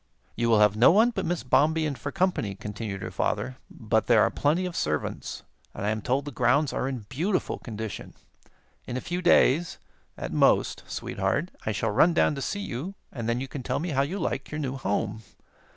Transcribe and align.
"You 0.35 0.49
will 0.49 0.61
have 0.61 0.75
no 0.75 0.89
one 0.89 1.11
but 1.11 1.27
Miss 1.27 1.43
Bombien 1.43 1.93
for 1.93 2.11
company," 2.11 2.55
continued 2.55 3.03
her 3.03 3.11
father; 3.11 3.57
"but 3.69 4.07
there 4.07 4.23
are 4.23 4.31
plenty 4.31 4.65
of 4.65 4.75
servants, 4.75 5.43
and 5.75 5.85
I 5.85 5.91
am 5.91 6.01
told 6.01 6.25
the 6.25 6.31
grounds 6.31 6.73
are 6.73 6.87
in 6.87 7.05
beautiful 7.07 7.59
condition. 7.59 8.15
In 8.87 8.97
a 8.97 8.99
few 8.99 9.21
days, 9.21 9.77
at 10.17 10.33
most, 10.33 10.81
Sweetheart, 10.87 11.51
I 11.67 11.71
shall 11.71 11.91
run 11.91 12.15
down 12.15 12.33
to 12.33 12.41
see 12.41 12.61
you, 12.61 12.95
and 13.11 13.29
then 13.29 13.39
you 13.39 13.47
can 13.47 13.61
tell 13.61 13.77
me 13.77 13.89
how 13.89 14.01
you 14.01 14.17
like 14.17 14.49
your 14.49 14.57
new 14.57 14.75
home. 14.75 15.21